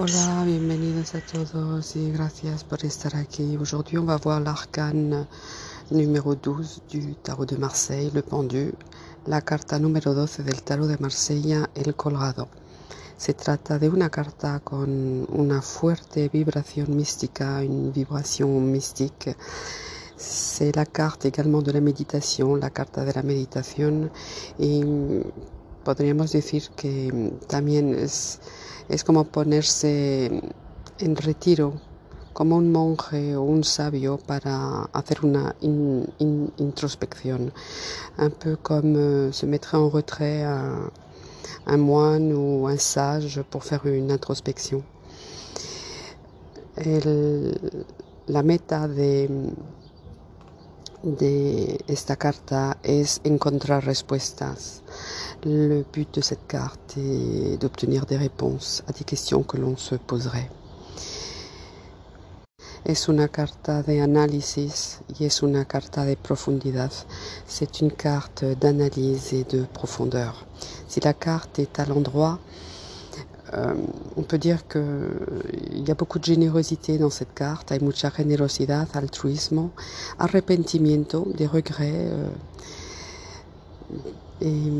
Hola, 0.00 0.44
bienvenidos 0.44 1.16
a 1.16 1.20
todos 1.20 1.96
y 1.96 2.12
gracias 2.12 2.62
por 2.62 2.84
estar 2.84 3.16
aquí. 3.16 3.56
Aujourd'hui, 3.56 3.98
on 3.98 4.06
va 4.06 4.16
voir 4.16 4.40
l'arcane 4.40 5.26
numéro 5.90 6.36
12 6.36 6.82
du 6.88 7.16
tarot 7.16 7.44
de 7.44 7.56
Marseille, 7.56 8.12
le 8.14 8.22
pendu, 8.22 8.74
la 9.26 9.40
carta 9.40 9.76
número 9.80 10.14
12 10.14 10.44
del 10.44 10.62
tarot 10.62 10.86
de 10.86 10.98
Marsella, 10.98 11.68
el 11.74 11.96
colgado. 11.96 12.46
Se 13.16 13.34
trata 13.34 13.80
de 13.80 13.88
una 13.88 14.08
carta 14.08 14.60
con 14.60 15.26
una 15.30 15.60
fuerte 15.62 16.28
vibración 16.28 16.96
mística, 16.96 17.60
une 17.60 17.90
vibration 17.90 18.60
mystique. 18.60 19.34
C'est 20.16 20.76
la 20.76 20.86
carte 20.86 21.26
également 21.26 21.60
de 21.60 21.72
la 21.72 21.80
méditation, 21.80 22.54
la 22.54 22.70
carta 22.70 23.04
de 23.04 23.12
la 23.12 23.24
méditation. 23.24 24.10
Podríamos 25.84 26.32
decir 26.32 26.64
que 26.76 27.32
también 27.46 27.94
es 27.94 28.40
es 28.88 29.04
como 29.04 29.24
ponerse 29.24 30.42
en 30.98 31.16
retiro, 31.16 31.74
como 32.32 32.56
un 32.56 32.72
monje 32.72 33.36
o 33.36 33.42
un 33.42 33.62
sabio 33.64 34.18
para 34.18 34.84
hacer 34.92 35.18
una 35.24 35.54
introspección, 35.60 37.52
un 38.18 38.30
peu 38.30 38.56
comme 38.56 38.96
euh, 38.96 39.32
se 39.32 39.46
mettrait 39.46 39.78
en 39.78 39.90
retrait 39.90 40.44
un, 40.44 40.90
un 41.66 41.78
moine 41.78 42.32
ou 42.32 42.68
un 42.68 42.78
sage 42.78 43.42
pour 43.50 43.64
faire 43.64 43.84
une 43.86 44.10
introspection. 44.10 44.82
la 48.28 48.42
meta 48.42 48.86
de, 48.86 49.28
de 51.02 51.78
esta 51.86 52.16
carta 52.16 52.76
es 52.82 53.20
encontrar 53.24 53.84
respuestas. 53.84 54.82
Le 55.44 55.84
but 55.92 56.14
de 56.14 56.22
cette 56.22 56.46
carte 56.46 56.96
est 56.96 57.58
d'obtenir 57.58 58.06
des 58.06 58.16
réponses 58.16 58.82
à 58.88 58.92
des 58.92 59.04
questions 59.04 59.42
que 59.42 59.56
l'on 59.56 59.76
se 59.76 59.94
poserait. 59.94 60.50
Es 62.84 63.08
una 63.08 63.28
carta 63.28 63.82
de 63.82 64.00
análisis 64.00 65.00
y 65.18 65.24
es 65.24 65.42
una 65.42 65.64
carta 65.64 66.04
de 66.04 66.16
profundidad. 66.16 66.90
C'est 67.46 67.80
une 67.80 67.92
carte 67.92 68.44
d'analyse 68.44 69.34
et 69.34 69.44
de 69.44 69.64
profondeur. 69.64 70.46
Si 70.88 71.00
la 71.00 71.12
carte 71.12 71.58
est 71.58 71.78
à 71.80 71.84
l'endroit, 71.84 72.38
euh, 73.54 73.74
on 74.16 74.22
peut 74.22 74.38
dire 74.38 74.66
qu'il 74.68 75.86
y 75.86 75.90
a 75.90 75.94
beaucoup 75.94 76.18
de 76.18 76.24
générosité 76.24 76.98
dans 76.98 77.10
cette 77.10 77.32
carte. 77.34 77.72
Hay 77.72 77.80
mucha 77.80 78.10
generosidad, 78.10 78.88
altruismo, 78.94 79.70
arrepentimiento, 80.18 81.26
des 81.34 81.46
regrets. 81.46 81.92
Euh, 81.94 82.28
et 84.40 84.70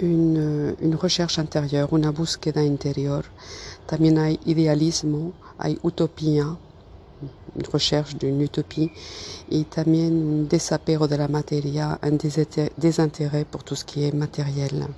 une, 0.00 0.74
une, 0.80 0.94
recherche 0.96 1.38
intérieure, 1.38 1.92
una 1.92 2.10
búsqueda 2.10 2.62
interior. 2.64 3.24
También 3.86 4.18
hay 4.18 4.40
idealismo, 4.44 5.32
hay 5.58 5.78
utopía, 5.84 6.56
une 7.54 7.66
recherche 7.72 8.16
d'une 8.18 8.40
utopie, 8.40 8.90
et 9.50 9.64
también 9.64 10.12
un 10.12 10.48
desapego 10.48 11.06
de 11.06 11.16
la 11.16 11.28
materia, 11.28 11.98
un 12.02 12.18
désintérêt 12.76 13.44
pour 13.44 13.62
tout 13.62 13.76
ce 13.76 13.84
qui 13.84 14.04
est 14.04 14.12
matériel. 14.12 14.88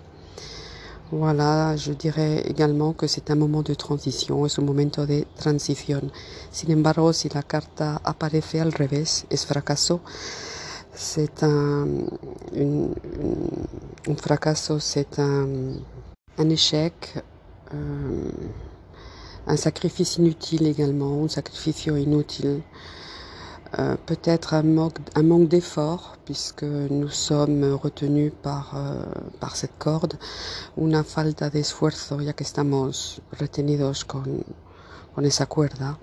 Voilà, 1.11 1.77
je 1.77 1.93
dirais 1.93 2.43
également 2.47 2.95
que 2.95 3.07
c'est 3.07 3.31
un 3.31 3.35
moment 3.35 3.63
de 3.63 3.75
transition, 3.75 4.47
es 4.47 4.59
un 4.59 4.65
momento 4.65 5.05
de 5.07 5.27
transición. 5.37 6.11
Sin 6.51 6.71
embargo, 6.71 7.13
si 7.13 7.29
la 7.29 7.43
carta 7.43 8.01
aparece 8.03 8.61
al 8.61 8.73
revés, 8.73 9.27
es 9.31 9.45
fracaso, 9.45 10.01
c'est 10.95 11.43
un, 11.43 12.07
un 12.57 14.17
fracaso, 14.17 14.81
c'est 14.81 15.19
un, 15.19 15.75
un, 16.39 16.51
échec, 16.51 17.23
euh, 17.75 18.31
un 19.47 19.57
sacrifice 19.59 20.17
inutile 20.17 20.67
également, 20.67 21.23
un 21.25 21.29
sacrifice 21.29 21.87
inutile. 21.87 22.63
Euh, 23.79 23.97
peut-être 24.07 24.55
un 24.55 24.63
manque, 24.63 24.99
d'effort 25.49 26.17
puisque 26.25 26.63
nous 26.63 27.09
sommes 27.09 27.65
retenus 27.75 28.33
par, 28.43 28.75
euh, 28.77 29.03
par 29.41 29.57
cette 29.57 29.77
corde, 29.79 30.17
una 30.77 31.03
falta 31.03 31.51
de 31.51 31.59
esfuerzo 31.59 32.21
ya 32.21 32.35
que 32.35 32.45
estamos 32.45 33.21
retenidos 33.33 34.05
con, 34.05 34.45
con 35.15 35.25
esa 35.25 35.47
cuerda. 35.47 35.99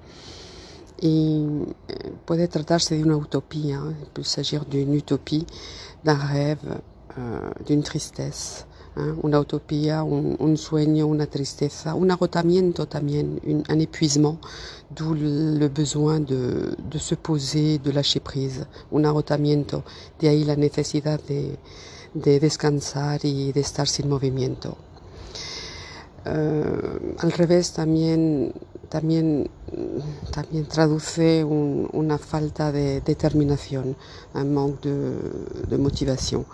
Y 1.02 1.46
eh, 1.88 2.12
puede 2.26 2.48
peut 4.14 4.24
s'agir 4.24 4.66
d'une 4.66 4.94
utopie, 4.94 5.48
d'un 6.04 6.16
rêve, 6.16 6.82
euh, 7.18 7.52
d'une 7.66 7.84
tristesse, 7.84 8.66
hein, 8.96 9.16
una 9.22 9.40
utopía, 9.40 10.04
un, 10.04 10.36
un, 10.40 10.58
sueño, 10.58 11.08
una 11.08 11.28
tristeza, 11.28 11.96
un 11.96 12.12
agotamiento 12.12 12.88
también, 12.88 13.40
un, 13.46 13.64
un 13.68 13.82
épuisement, 13.82 14.40
d'où 14.90 15.14
le 15.14 15.68
besoin 15.70 16.20
de, 16.20 17.00
se 17.00 17.16
poser, 17.16 17.80
de 17.80 17.92
lâcher 17.94 18.22
prise, 18.22 18.66
un 18.92 19.06
agotamiento, 19.06 19.84
de 20.20 20.30
ahí 20.30 20.44
la 20.44 20.56
necesidad 20.56 21.20
de, 21.22 21.58
de 22.14 22.40
descansar 22.40 23.20
y 23.24 23.52
de 23.52 23.62
estar 23.62 23.88
sin 23.88 24.10
movimiento. 24.10 24.78
Uh, 26.24 27.16
al 27.18 27.32
revés 27.32 27.74
también 27.74 28.54
también, 28.92 29.50
también 30.32 30.66
traduce 30.68 31.46
un, 31.46 31.90
una 31.94 32.18
falta 32.18 32.74
de 32.74 33.00
determinación, 33.00 33.96
un 34.34 34.54
manque 34.54 34.90
de, 34.90 35.68
de 35.70 35.78
motivation. 35.78 36.46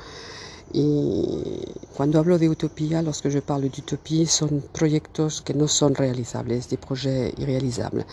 Y 0.74 1.64
cuando 1.96 2.20
hablo 2.20 2.38
de 2.38 2.50
utopía, 2.50 3.02
lorsque 3.02 3.30
je 3.30 3.42
parle 3.42 3.70
d'utopie, 3.70 4.26
son 4.26 4.64
proyectos 4.72 5.42
que 5.42 5.54
no 5.54 5.68
son 5.68 5.96
realizables, 5.96 6.70
des 6.70 6.78
projets 6.78 7.34
irréalisables. 7.38 8.06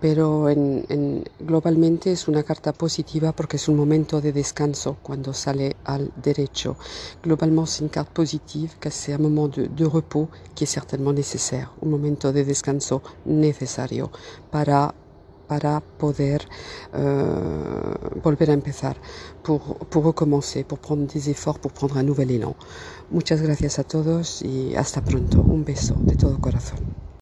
pero 0.00 0.48
en, 0.48 0.84
en, 0.88 1.24
globalmente 1.40 2.12
es 2.12 2.28
una 2.28 2.42
carta 2.42 2.72
positiva 2.72 3.32
porque 3.32 3.56
es 3.56 3.68
un 3.68 3.76
momento 3.76 4.20
de 4.20 4.32
descanso 4.32 4.98
cuando 5.02 5.32
sale 5.32 5.76
al 5.84 6.12
derecho. 6.16 6.76
Globalement, 7.22 7.66
c'est 7.66 7.82
une 7.82 7.90
carte 7.90 8.12
positive, 8.12 8.74
que 8.78 8.90
c'est 8.90 9.14
un 9.14 9.22
moment 9.22 9.48
de, 9.48 9.66
de, 9.66 9.84
repos 9.86 10.28
qui 10.54 10.64
est 10.64 10.66
certainement 10.66 11.12
nécessaire, 11.12 11.72
un 11.80 11.90
momento 11.90 12.32
de 12.32 12.44
descanso 12.44 13.02
necesario 13.24 14.10
para 14.50 14.94
para 15.46 15.80
poder 15.98 16.48
euh, 16.94 17.94
volver 18.22 18.50
a 18.50 18.54
empezar, 18.54 19.00
pour, 19.42 19.78
pour 19.88 20.04
recommencer, 20.04 20.64
pour 20.64 20.78
prendre 20.80 21.06
des 21.06 21.30
efforts, 21.30 21.58
pour 21.60 21.72
prendre 21.72 21.96
un 21.98 22.02
nouvel 22.02 22.30
élan. 22.30 22.56
Muchas 23.10 23.42
gracias 23.42 23.78
a 23.78 23.84
todos 23.84 24.42
y 24.42 24.74
hasta 24.76 25.02
pronto. 25.02 25.44
Un 25.48 25.64
beso 25.64 26.02
de 26.06 26.16
todo 26.16 26.38
corazón. 26.40 26.95